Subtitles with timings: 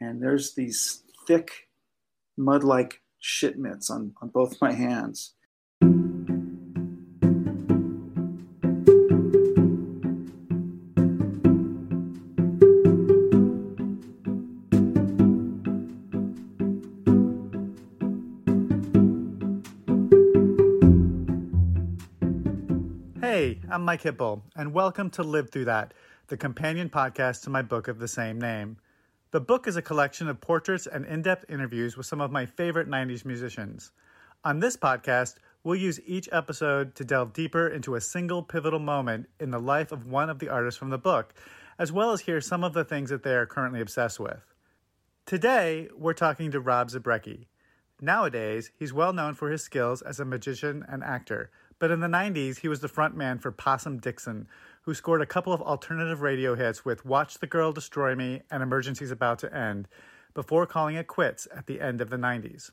[0.00, 1.68] and there's these thick
[2.36, 5.34] mud like shit mitts on, on both my hands.
[23.20, 25.92] Hey, I'm Mike Hipple, and welcome to Lived Through That,
[26.28, 28.78] the companion podcast to my book of the same name.
[29.32, 32.46] The book is a collection of portraits and in depth interviews with some of my
[32.46, 33.92] favorite 90s musicians.
[34.42, 39.28] On this podcast, we'll use each episode to delve deeper into a single pivotal moment
[39.38, 41.32] in the life of one of the artists from the book,
[41.78, 44.52] as well as hear some of the things that they are currently obsessed with.
[45.26, 47.46] Today, we're talking to Rob Zabrecky.
[48.00, 52.08] Nowadays, he's well known for his skills as a magician and actor, but in the
[52.08, 54.48] 90s, he was the frontman for Possum Dixon,
[54.82, 58.62] who scored a couple of alternative radio hits with Watch the Girl Destroy Me and
[58.62, 59.88] Emergency's About to End,
[60.34, 62.70] before calling it quits at the end of the 90s.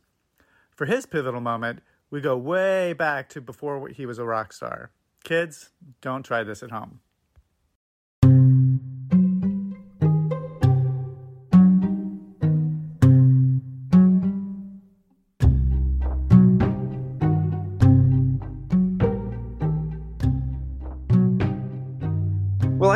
[0.71, 4.91] For his pivotal moment, we go way back to before he was a rock star.
[5.23, 6.99] Kids, don't try this at home.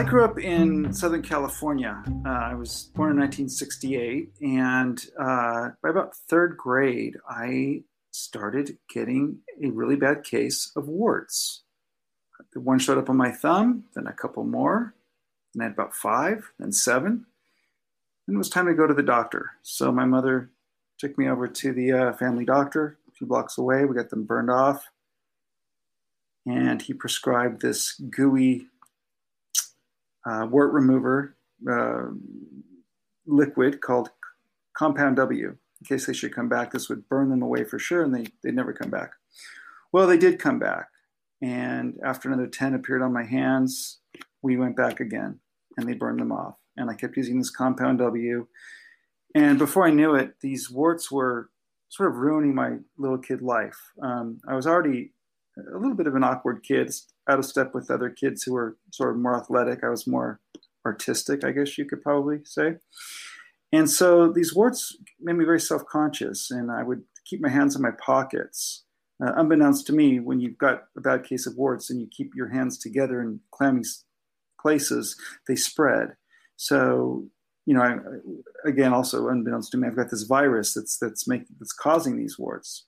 [0.01, 2.01] I grew up in Southern California.
[2.25, 9.41] Uh, I was born in 1968, and uh, by about third grade, I started getting
[9.63, 11.61] a really bad case of warts.
[12.55, 14.95] One showed up on my thumb, then a couple more,
[15.53, 17.27] and I had about five, then seven.
[18.27, 19.51] And it was time to go to the doctor.
[19.61, 20.49] So my mother
[20.97, 23.85] took me over to the uh, family doctor a few blocks away.
[23.85, 24.83] We got them burned off.
[26.47, 28.65] And he prescribed this gooey
[30.25, 31.35] uh, wart remover
[31.69, 32.07] uh,
[33.25, 34.09] liquid called
[34.75, 35.49] Compound W.
[35.49, 38.27] In case they should come back, this would burn them away for sure, and they
[38.43, 39.11] they never come back.
[39.91, 40.87] Well, they did come back,
[41.41, 43.99] and after another ten appeared on my hands,
[44.41, 45.39] we went back again,
[45.77, 46.57] and they burned them off.
[46.77, 48.47] And I kept using this Compound W,
[49.35, 51.49] and before I knew it, these warts were
[51.89, 53.77] sort of ruining my little kid life.
[54.01, 55.13] Um, I was already
[55.57, 56.93] a little bit of an awkward kid,
[57.29, 59.83] out of step with other kids who were sort of more athletic.
[59.83, 60.39] I was more
[60.85, 62.75] artistic, I guess you could probably say.
[63.71, 67.75] And so these warts made me very self conscious, and I would keep my hands
[67.75, 68.83] in my pockets.
[69.23, 72.31] Uh, unbeknownst to me, when you've got a bad case of warts and you keep
[72.35, 73.83] your hands together in clammy
[74.59, 75.15] places,
[75.47, 76.15] they spread.
[76.57, 77.25] So,
[77.65, 77.97] you know, I,
[78.67, 82.37] again, also unbeknownst to me, I've got this virus that's that's making that's causing these
[82.39, 82.85] warts.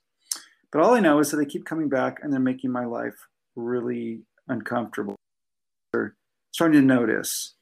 [0.74, 3.14] But all I know is that they keep coming back and they're making my life
[3.54, 5.14] really uncomfortable.
[5.92, 6.16] They're
[6.50, 7.54] starting to notice.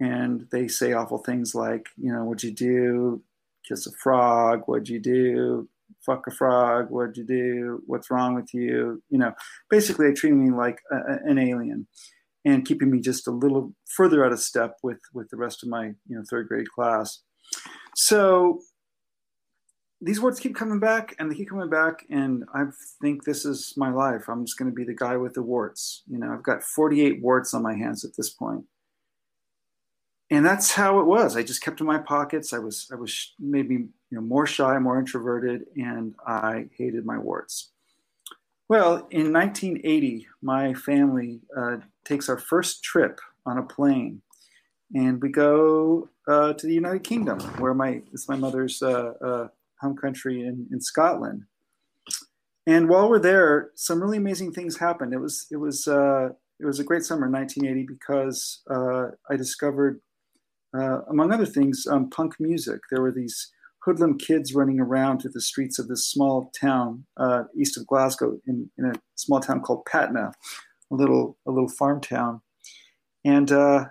[0.00, 3.22] And they say awful things like, you know, what'd you do?
[3.66, 4.62] Kiss a frog.
[4.66, 5.68] What'd you do?
[6.04, 6.86] Fuck a frog.
[6.90, 7.82] What'd you do?
[7.86, 9.04] What's wrong with you?
[9.08, 9.34] You know,
[9.70, 11.86] basically, they treat me like a, an alien
[12.44, 15.68] and keeping me just a little further out of step with, with the rest of
[15.68, 17.22] my, you know, third grade class.
[17.94, 18.60] So
[20.00, 22.64] these words keep coming back and they keep coming back and i
[23.02, 24.28] think this is my life.
[24.28, 26.02] I'm just going to be the guy with the warts.
[26.08, 28.64] You know i've got 48 warts on my hands at this point.
[30.30, 31.38] And that's how it was.
[31.38, 32.52] I just kept in my pockets.
[32.52, 37.18] I was i was maybe you know more shy more introverted and i hated my
[37.18, 37.70] warts.
[38.68, 44.22] Well in 1980 my family uh, takes our first trip on a plane
[44.94, 49.48] and we go uh, to the united kingdom where my it's my mother's uh, uh
[49.80, 51.44] home country in, in Scotland.
[52.66, 55.14] And while we're there, some really amazing things happened.
[55.14, 56.28] It was it was uh,
[56.60, 60.00] it was a great summer, 1980, because uh, I discovered,
[60.76, 62.80] uh, among other things, um, punk music.
[62.90, 63.50] There were these
[63.84, 68.38] hoodlum kids running around through the streets of this small town uh, east of Glasgow,
[68.46, 70.32] in, in, a small town called Patna,
[70.90, 72.42] a little a little farm town,
[73.24, 73.86] and uh,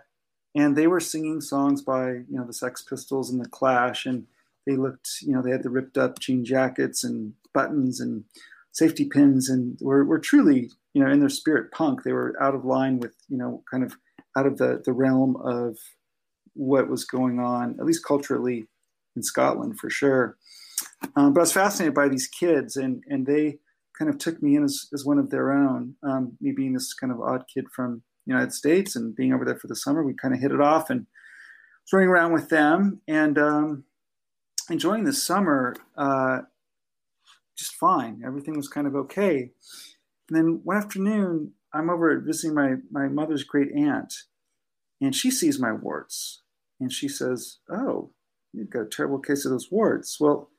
[0.56, 4.28] and they were singing songs by you know the Sex Pistols and the Clash and
[4.68, 8.26] they looked, you know, they had the ripped up jean jackets and buttons and
[8.74, 12.04] safety pins and were, were truly, you know, in their spirit punk.
[12.04, 13.96] They were out of line with, you know, kind of
[14.36, 15.78] out of the, the realm of
[16.54, 18.68] what was going on, at least culturally
[19.16, 20.38] in Scotland for sure.
[21.16, 23.60] Um, but I was fascinated by these kids and, and they
[23.98, 25.96] kind of took me in as, as one of their own.
[26.04, 29.46] Um, me being this kind of odd kid from the United States and being over
[29.46, 31.08] there for the summer, we kind of hit it off and
[31.92, 33.02] running around with them.
[33.08, 33.86] And, um,
[34.70, 36.40] enjoying the summer uh,
[37.58, 38.22] just fine.
[38.26, 39.52] Everything was kind of okay.
[40.30, 44.14] And then one afternoon, I'm over visiting my, my mother's great aunt,
[45.02, 46.42] and she sees my warts.
[46.80, 48.12] And she says, Oh,
[48.54, 50.20] you've got a terrible case of those warts.
[50.20, 50.50] Well,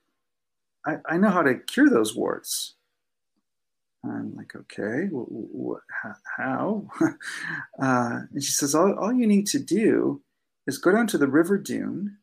[0.87, 2.75] I, I know how to cure those warts.
[4.05, 6.87] I'm like, okay, wh- wh- how?
[7.83, 10.23] uh, and she says, all, all you need to do
[10.67, 12.17] is go down to the river Doon.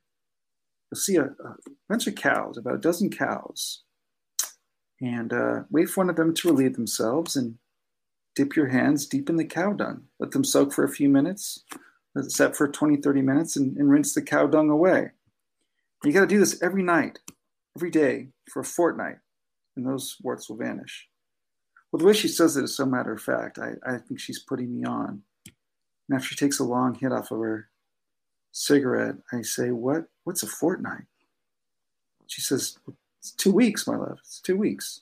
[0.95, 1.55] See a, a
[1.89, 3.83] bunch of cows, about a dozen cows,
[5.01, 7.57] and uh, wait for one of them to relieve themselves and
[8.35, 10.03] dip your hands deep in the cow dung.
[10.19, 11.63] Let them soak for a few minutes,
[12.27, 15.11] set for 20, 30 minutes, and, and rinse the cow dung away.
[16.03, 17.19] You got to do this every night,
[17.75, 19.17] every day for a fortnight,
[19.75, 21.07] and those warts will vanish.
[21.91, 23.57] Well, the way she says it is so matter of fact.
[23.57, 25.23] I, I think she's putting me on.
[26.07, 27.69] And after she takes a long hit off of her
[28.55, 30.07] cigarette, I say, "What?
[30.23, 31.05] What's a fortnight?"
[32.25, 32.77] She says,
[33.19, 34.19] "It's two weeks, my love.
[34.19, 35.01] It's two weeks."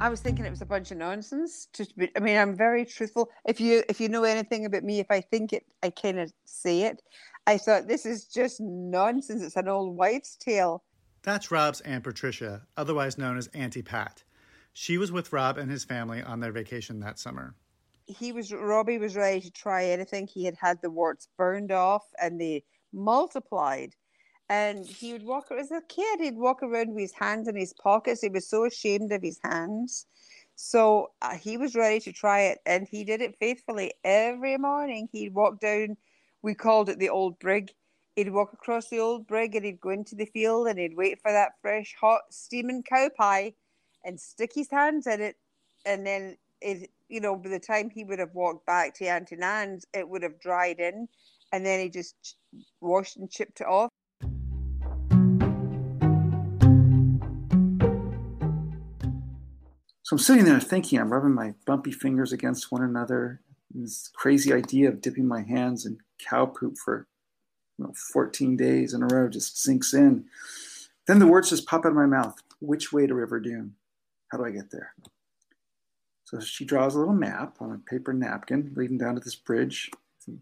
[0.00, 1.66] I was thinking it was a bunch of nonsense.
[1.72, 3.30] To I mean, I'm very truthful.
[3.46, 6.32] If you if you know anything about me, if I think it, I kind of
[6.44, 7.02] say it.
[7.46, 9.42] I thought this is just nonsense.
[9.42, 10.84] It's an old wives' tale.
[11.22, 14.24] That's Rob's Aunt Patricia, otherwise known as Auntie Pat.
[14.72, 17.54] She was with Rob and his family on their vacation that summer.
[18.08, 20.26] He was Robbie was ready to try anything.
[20.26, 23.94] He had had the warts burned off and they multiplied.
[24.48, 26.20] And he would walk as a kid.
[26.20, 28.22] He'd walk around with his hands in his pockets.
[28.22, 30.06] He was so ashamed of his hands.
[30.56, 35.08] So uh, he was ready to try it, and he did it faithfully every morning.
[35.12, 35.98] He'd walk down.
[36.40, 37.70] We called it the old brig
[38.18, 41.20] he'd walk across the old brig and he'd go into the field and he'd wait
[41.22, 43.52] for that fresh, hot, steaming cow pie
[44.04, 45.36] and stick his hands in it.
[45.86, 49.36] And then, it, you know, by the time he would have walked back to Auntie
[49.36, 51.08] Nan's, it would have dried in.
[51.52, 52.36] And then he just
[52.80, 53.90] washed and chipped it off.
[60.02, 63.42] So I'm sitting there thinking, I'm rubbing my bumpy fingers against one another.
[63.70, 67.06] This crazy idea of dipping my hands in cow poop for
[67.78, 70.24] you know, 14 days in a row just sinks in.
[71.06, 72.36] Then the words just pop out of my mouth.
[72.60, 73.74] Which way to River Doon?
[74.32, 74.94] How do I get there?
[76.28, 79.90] So she draws a little map on a paper napkin leading down to this bridge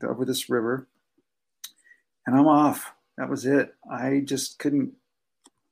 [0.02, 0.88] over this river.
[2.26, 2.92] And I'm off.
[3.16, 3.72] That was it.
[3.88, 4.94] I just couldn't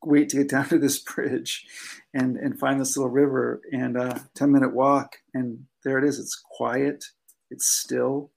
[0.04, 1.66] wait to get down to this bridge
[2.14, 5.16] and, and find this little river and a 10 minute walk.
[5.34, 6.20] And there it is.
[6.20, 7.06] It's quiet.
[7.50, 8.30] It's still.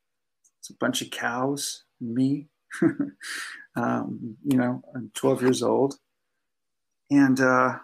[0.59, 2.47] It's a bunch of cows, me,
[3.75, 5.99] um, you know, I'm 12 years old.
[7.11, 7.75] And uh,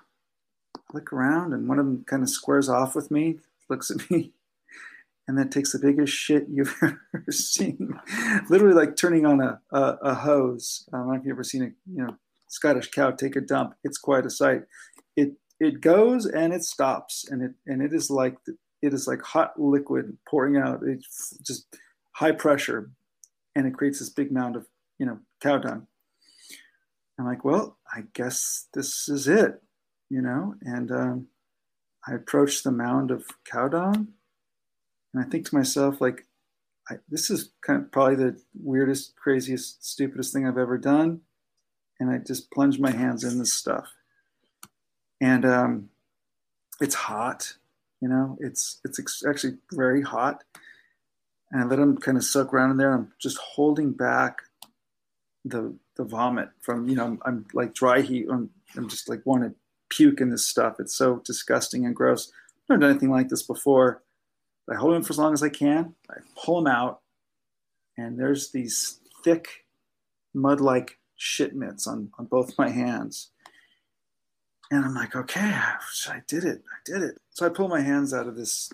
[0.94, 3.40] look around, and one of them kind of squares off with me,
[3.70, 4.34] looks at me,
[5.28, 8.00] and then takes the biggest shit you've ever seen.
[8.50, 10.88] Literally, like turning on a, a, a hose.
[10.92, 12.18] Know if you've ever seen a you know
[12.50, 13.74] Scottish cow take a dump.
[13.84, 14.64] It's quite a sight.
[15.16, 18.38] It it goes and it stops, and it and it is like
[18.82, 20.82] it is like hot liquid pouring out.
[20.86, 21.78] It's just
[22.12, 22.92] high pressure,
[23.56, 24.68] and it creates this big mound of
[25.04, 25.88] you know, cow dung.
[27.20, 29.62] I'm like, well, I guess this is it,
[30.10, 30.56] you know.
[30.62, 31.28] And um,
[32.08, 34.10] I approached the mound of cow dung,
[35.14, 36.26] and I think to myself, like,
[36.90, 41.22] I, this is kind of probably the weirdest, craziest, stupidest thing I've ever done.
[42.00, 43.94] And I just plunged my hands in this stuff,
[45.22, 45.90] and um,
[46.82, 47.54] it's hot,
[48.02, 48.38] you know.
[48.42, 50.44] It's it's ex- actually very hot,
[51.52, 52.94] and I let them kind of soak around in there.
[52.94, 54.40] I'm just holding back
[55.46, 58.28] the the vomit from you know I'm like dry heat.
[58.30, 59.54] I'm, I'm just like want to
[59.96, 60.80] puke in this stuff.
[60.80, 62.32] It's so disgusting and gross.
[62.32, 64.02] I've never done anything like this before.
[64.70, 65.96] I hold them for as long as I can.
[66.10, 67.02] I pull them out,
[67.98, 69.66] and there's these thick
[70.34, 73.30] mud-like shit mitts on on both my hands.
[74.72, 76.64] And I'm like, okay, I did it.
[76.72, 77.18] I did it.
[77.32, 78.72] So I pull my hands out of this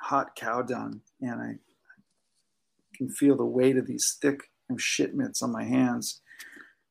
[0.00, 1.58] hot cow dung, and I
[2.96, 6.22] can feel the weight of these thick shit mitts on my hands.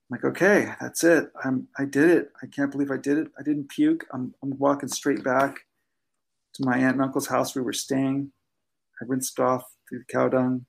[0.09, 1.31] Like, okay, that's it.
[1.43, 2.31] I'm, I did it.
[2.41, 3.27] I can't believe I did it.
[3.39, 4.07] I didn't puke.
[4.11, 5.59] I'm, I'm walking straight back
[6.55, 8.31] to my aunt and uncle's house we were staying.
[9.01, 10.65] I rinsed off the cow dung.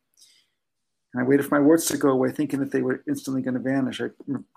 [1.12, 3.54] And I waited for my warts to go away, thinking that they were instantly going
[3.54, 4.00] to vanish.
[4.00, 4.10] I,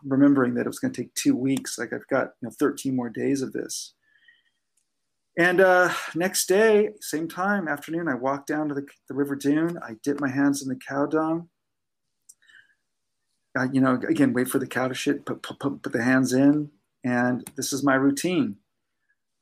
[0.03, 1.79] remembering that it was going to take two weeks.
[1.79, 3.93] Like I've got you know 13 more days of this.
[5.35, 9.79] And uh, next day, same time, afternoon, I walked down to the, the river Doon.
[9.81, 11.49] I dipped my hands in the cow dung
[13.71, 16.33] you know, again, wait for the cow to shit, put, put, put, put the hands
[16.33, 16.71] in,
[17.03, 18.57] and this is my routine.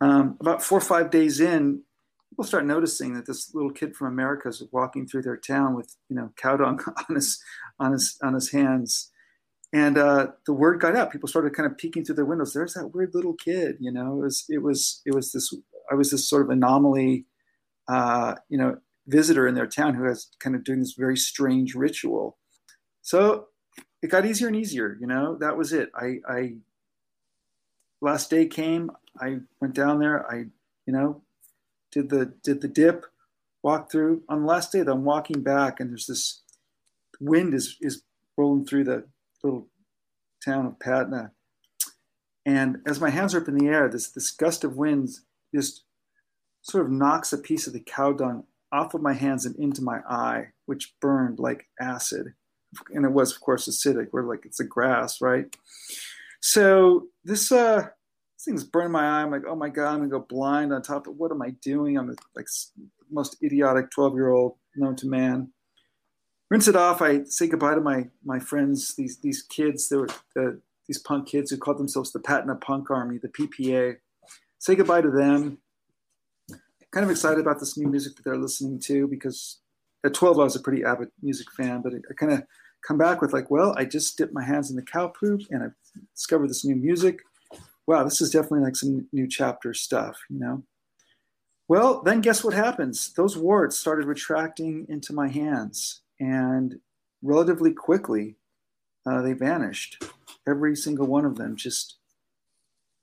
[0.01, 1.83] Um, about four or five days in,
[2.29, 5.95] people start noticing that this little kid from America is walking through their town with,
[6.09, 7.41] you know, cow dung on his,
[7.79, 9.11] on his, on his hands.
[9.73, 11.11] And uh, the word got out.
[11.11, 12.51] People started kind of peeking through their windows.
[12.51, 14.15] There's that weird little kid, you know.
[14.19, 15.53] It was, it was, it was this.
[15.89, 17.25] I was this sort of anomaly,
[17.87, 18.77] uh, you know,
[19.07, 22.37] visitor in their town who was kind of doing this very strange ritual.
[23.01, 23.47] So
[24.01, 24.97] it got easier and easier.
[24.99, 25.91] You know, that was it.
[25.95, 26.53] I, I
[28.01, 28.91] last day came.
[29.19, 30.29] I went down there.
[30.29, 30.45] I,
[30.85, 31.21] you know,
[31.91, 33.05] did the did the dip,
[33.61, 34.23] walked through.
[34.27, 36.41] On the last day, though, I'm walking back, and there's this
[37.19, 38.03] wind is is
[38.37, 39.05] rolling through the
[39.43, 39.67] little
[40.43, 41.31] town of Patna.
[42.45, 45.09] And as my hands are up in the air, this this gust of wind
[45.53, 45.83] just
[46.63, 49.81] sort of knocks a piece of the cow dung off of my hands and into
[49.81, 52.33] my eye, which burned like acid.
[52.93, 54.07] And it was, of course, acidic.
[54.11, 55.45] We're like it's a grass, right?
[56.39, 57.87] So this uh
[58.37, 59.21] this thing's burning my eye.
[59.21, 61.51] I'm like, oh my god, I'm gonna go blind on top of what am I
[61.61, 61.97] doing?
[61.97, 62.47] I'm the like
[63.09, 65.51] most idiotic 12 year old known to man
[66.51, 67.01] rinse it off.
[67.01, 69.89] I say goodbye to my my friends, these these kids.
[69.89, 73.95] They were uh, these punk kids who called themselves the Patna Punk Army, the PPA.
[74.59, 75.57] Say goodbye to them.
[76.91, 79.60] Kind of excited about this new music that they're listening to because
[80.03, 82.43] at 12 I was a pretty avid music fan, but I kind of
[82.85, 85.63] come back with like, well, I just dipped my hands in the cow poop and
[85.63, 85.67] I
[86.15, 87.19] discovered this new music.
[87.87, 90.63] Wow, this is definitely like some new chapter stuff, you know.
[91.67, 93.13] Well, then guess what happens?
[93.13, 96.79] Those warts started retracting into my hands and
[97.21, 98.35] relatively quickly
[99.05, 100.03] uh, they vanished.
[100.47, 101.97] Every single one of them just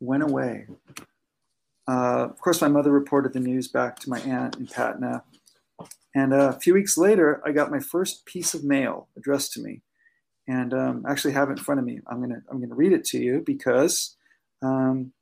[0.00, 0.66] went away.
[1.88, 5.24] Uh, of course, my mother reported the news back to my aunt in Patna.
[6.14, 9.60] And uh, a few weeks later, I got my first piece of mail addressed to
[9.60, 9.82] me.
[10.46, 12.00] And um, I actually have it in front of me.
[12.06, 14.16] I'm to I'm gonna read it to you because
[14.62, 15.12] um,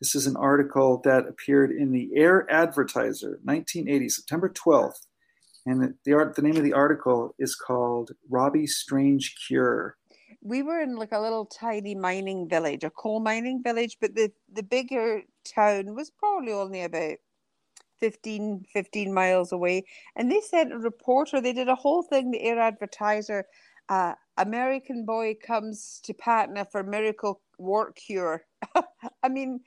[0.00, 5.06] this is an article that appeared in the Ayr Advertiser, 1980, September 12th.
[5.66, 9.96] And the, the art, the name of the article is called Robbie's Strange Cure.
[10.42, 14.30] We were in like a little tiny mining village, a coal mining village, but the,
[14.52, 17.16] the bigger town was probably only about
[18.04, 19.82] 15, 15 miles away.
[20.14, 23.46] And they sent a reporter, they did a whole thing, the Ayr advertiser,
[23.88, 28.42] uh, American boy comes to Patna for miracle wart cure.
[29.22, 29.60] I mean,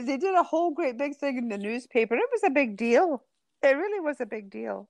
[0.00, 2.14] they did a whole great big thing in the newspaper.
[2.14, 3.24] It was a big deal.
[3.60, 4.88] It really was a big deal.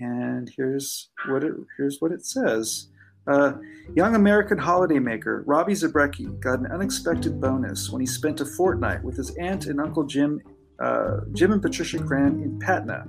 [0.00, 2.88] And here's what it here's what it says.
[3.26, 3.54] Uh,
[3.94, 9.16] young American holidaymaker Robbie Zabrecky got an unexpected bonus when he spent a fortnight with
[9.16, 10.42] his aunt and Uncle Jim,
[10.80, 13.06] uh, Jim and Patricia Cran in Patna.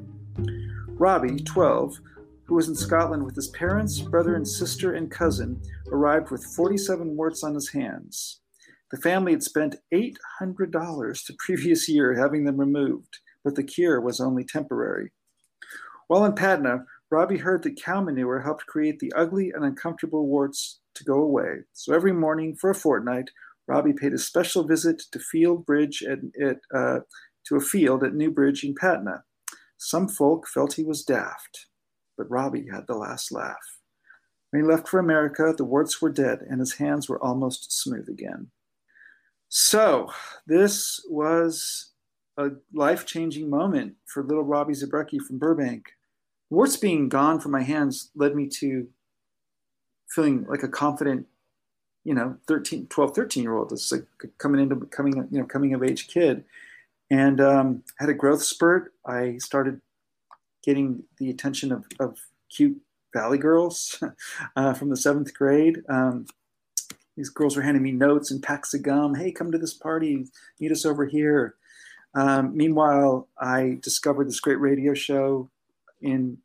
[0.89, 1.99] Robbie, 12,
[2.45, 7.15] who was in Scotland with his parents, brother and sister and cousin, arrived with 47
[7.15, 8.39] warts on his hands.
[8.91, 10.15] The family had spent $800
[11.25, 15.11] the previous year having them removed, but the cure was only temporary.
[16.07, 20.79] While in Patna, Robbie heard that cow manure helped create the ugly and uncomfortable warts
[20.95, 21.61] to go away.
[21.73, 23.31] So every morning for a fortnight,
[23.67, 26.99] Robbie paid a special visit to Field Bridge at, at uh,
[27.47, 29.23] to a field at Newbridge in Patna.
[29.77, 31.67] Some folk felt he was daft,
[32.17, 33.79] but Robbie had the last laugh.
[34.49, 38.07] When he left for America, the warts were dead and his hands were almost smooth
[38.07, 38.51] again.
[39.49, 40.11] So,
[40.47, 41.91] this was
[42.37, 45.91] a life changing moment for little Robbie Zabrecky from Burbank.
[46.49, 48.87] Warts being gone from my hands led me to
[50.09, 51.27] feeling like a confident,
[52.03, 53.71] you know, 13, 12, 13 year old.
[53.71, 54.05] It's like
[54.37, 56.43] coming into coming, you know, coming of age kid.
[57.09, 58.93] And um, had a growth spurt.
[59.05, 59.81] I started
[60.63, 62.17] getting the attention of, of
[62.49, 62.81] cute
[63.13, 64.03] Valley girls
[64.55, 65.83] uh, from the seventh grade.
[65.87, 66.25] Um,
[67.15, 69.15] these girls were handing me notes and packs of gum.
[69.15, 70.25] Hey, come to this party.
[70.59, 71.55] Meet us over here.
[72.13, 75.49] Um, meanwhile, I discovered this great radio show
[76.01, 76.37] in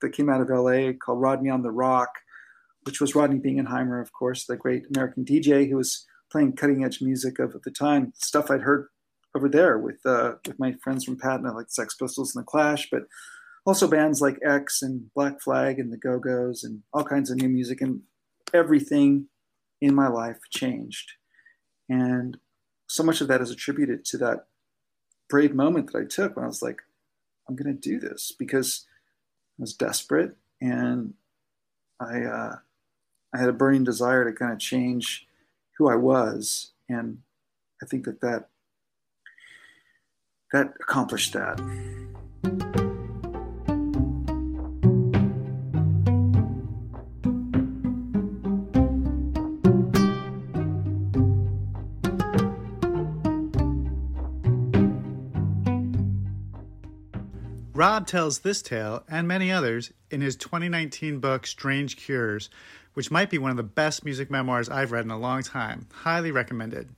[0.00, 2.06] that came out of LA called Rodney on the ROQ,
[2.84, 7.00] which was Rodney Bingenheimer, of course, the great American DJ who was playing cutting edge
[7.00, 8.86] music of at the time, stuff I'd heard
[9.34, 12.88] over there with uh, with my friends from Patna, like Sex Pistols and The Clash,
[12.90, 13.02] but
[13.64, 17.36] also bands like X and Black Flag and the Go Go's and all kinds of
[17.36, 18.02] new music, and
[18.52, 19.26] everything
[19.80, 21.12] in my life changed.
[21.88, 22.38] And
[22.86, 24.46] so much of that is attributed to that
[25.28, 26.82] brave moment that I took when I was like,
[27.48, 28.86] I'm going to do this because
[29.58, 31.14] I was desperate and
[31.98, 32.56] I, uh,
[33.34, 35.26] I had a burning desire to kind of change
[35.78, 36.72] who I was.
[36.88, 37.18] And
[37.82, 38.48] I think that that,
[40.52, 41.60] that accomplished that.
[57.80, 62.50] Rob tells this tale and many others in his 2019 book Strange Cures,
[62.92, 65.86] which might be one of the best music memoirs I've read in a long time.
[65.90, 66.90] Highly recommended.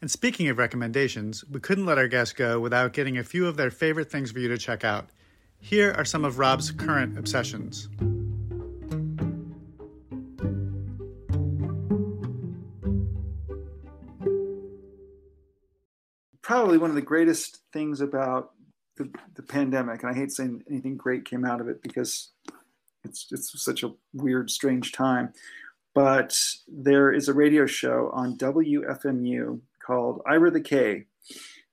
[0.00, 3.58] And speaking of recommendations, we couldn't let our guests go without getting a few of
[3.58, 5.10] their favorite things for you to check out.
[5.58, 7.90] Here are some of Rob's current obsessions.
[16.40, 18.52] Probably one of the greatest things about
[18.96, 22.30] the, the pandemic, and I hate saying anything great came out of it because
[23.04, 25.34] it's it's such a weird, strange time.
[25.94, 31.06] But there is a radio show on WFMU called Ira the K.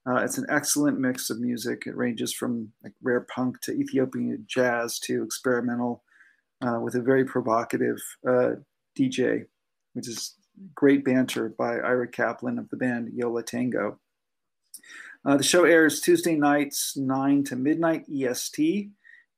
[0.07, 1.83] Uh, it's an excellent mix of music.
[1.85, 6.03] It ranges from like rare punk to Ethiopian jazz to experimental,
[6.65, 7.97] uh, with a very provocative
[8.27, 8.51] uh,
[8.97, 9.45] DJ,
[9.93, 10.35] which is
[10.73, 13.99] great banter by Ira Kaplan of the band Yo La Tengo.
[15.25, 18.89] Uh, the show airs Tuesday nights, 9 to midnight EST,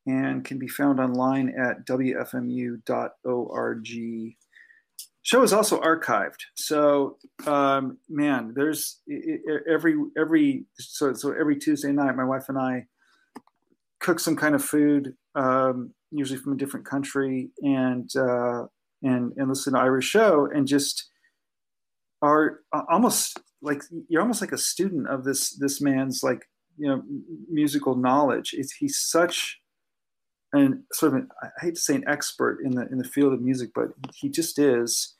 [0.06, 2.78] and can be found online at wfmu.org.
[5.22, 9.02] Show is also archived, so um, man, there's
[9.70, 12.86] every every so so every Tuesday night, my wife and I
[14.00, 18.64] cook some kind of food, um, usually from a different country, and uh,
[19.04, 21.10] and and listen to Ira's show, and just
[22.22, 27.04] are almost like you're almost like a student of this this man's like you know
[27.50, 28.54] musical knowledge.
[28.54, 29.59] It's, he's such
[30.54, 33.34] an sort of an, I hate to say an expert in the in the field
[33.34, 35.16] of music, but he just is.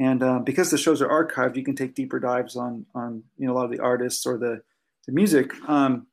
[0.00, 3.46] And uh, because the shows are archived, you can take deeper dives on on you
[3.46, 4.62] know a lot of the artists or the
[5.06, 5.52] the music.
[5.68, 6.06] Um,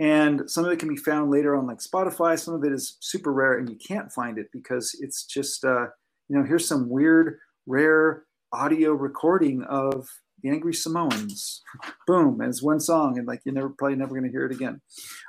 [0.00, 2.38] and some of it can be found later on like Spotify.
[2.38, 5.86] Some of it is super rare, and you can't find it because it's just uh,
[6.28, 10.08] you know here's some weird rare audio recording of
[10.42, 11.62] the Angry Samoans.
[12.06, 14.52] Boom, and it's one song, and like you're never probably never going to hear it
[14.52, 14.80] again,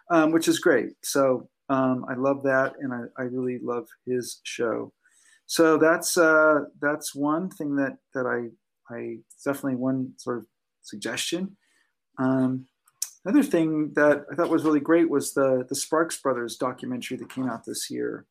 [0.09, 0.93] um, which is great.
[1.03, 4.91] So um, I love that, and I, I, really love his show.
[5.45, 8.49] So that's uh, that's one thing that that I
[8.93, 10.45] I definitely one sort of
[10.81, 11.55] suggestion.
[12.19, 12.67] Um,
[13.23, 17.29] another thing that I thought was really great was the the Sparks Brothers documentary that
[17.29, 18.25] came out this year.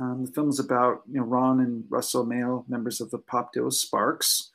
[0.00, 3.52] Um, the film is about you know Ron and Russell Mael, members of the pop
[3.52, 4.50] duo Sparks,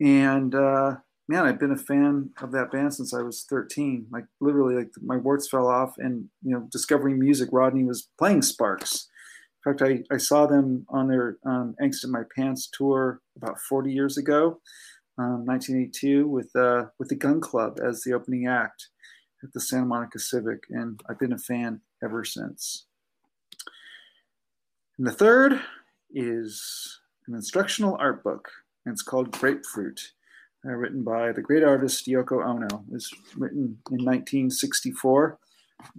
[0.00, 0.96] and uh,
[1.28, 4.06] man, I've been a fan of that band since I was 13.
[4.10, 7.48] Like literally, like my warts fell off, and you know, discovering music.
[7.52, 9.08] Rodney was playing Sparks.
[9.64, 13.60] In fact, I, I saw them on their um, "Angst in My Pants" tour about
[13.60, 14.60] 40 years ago,
[15.18, 18.88] um, 1982, with uh, with the Gun Club as the opening act
[19.42, 22.86] at the Santa Monica Civic, and I've been a fan ever since.
[24.98, 25.60] And the third
[26.12, 28.48] is an instructional art book
[28.84, 30.12] and it's called Grapefruit,
[30.66, 32.66] uh, written by the great artist Yoko Ono.
[32.66, 35.38] It was written in 1964,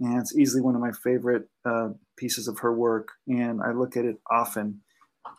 [0.00, 3.96] and it's easily one of my favorite uh, pieces of her work, and I look
[3.96, 4.80] at it often.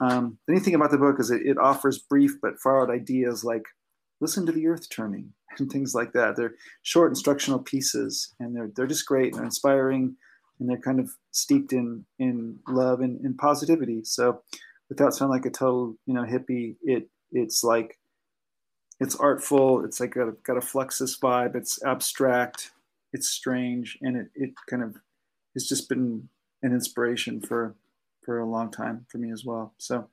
[0.01, 2.93] Um, the neat thing about the book is it, it offers brief but far out
[2.93, 3.63] ideas like
[4.19, 6.35] listen to the earth turning and things like that.
[6.35, 10.15] They're short instructional pieces, and they're they're just great and inspiring,
[10.59, 14.01] and they're kind of steeped in in love and, and positivity.
[14.03, 14.41] So,
[14.89, 17.96] without sounding like a total you know hippie, it it's like
[18.99, 19.83] it's artful.
[19.85, 21.55] It's like got a, got a fluxus vibe.
[21.55, 22.71] It's abstract.
[23.13, 23.97] It's strange.
[24.01, 24.95] And it, it kind of
[25.53, 26.29] has just been
[26.63, 27.75] an inspiration for
[28.23, 29.73] for a long time for me as well.
[29.77, 30.09] So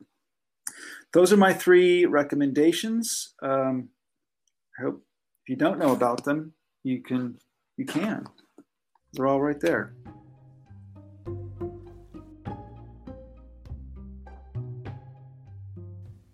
[1.12, 3.34] those are my three recommendations.
[3.42, 3.88] Um,
[4.78, 5.04] i hope
[5.42, 7.38] if you don't know about them you can
[7.76, 8.26] you can.
[9.12, 9.94] They're all right there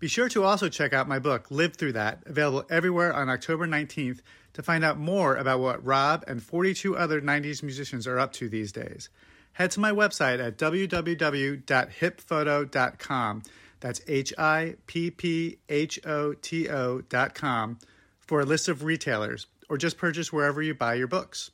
[0.01, 3.67] Be sure to also check out my book, Lived Through That, available everywhere on October
[3.67, 4.21] 19th
[4.53, 8.49] to find out more about what Rob and 42 other 90s musicians are up to
[8.49, 9.09] these days.
[9.53, 13.43] Head to my website at www.hipphoto.com.
[13.79, 17.77] That's H I P P H O T O.com
[18.17, 21.51] for a list of retailers, or just purchase wherever you buy your books.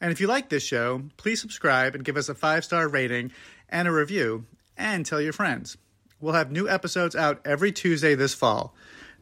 [0.00, 3.32] And if you like this show, please subscribe and give us a five star rating
[3.68, 4.44] and a review,
[4.76, 5.76] and tell your friends.
[6.20, 8.74] We'll have new episodes out every Tuesday this fall.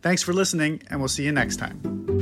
[0.03, 2.22] Thanks for listening, and we'll see you next time.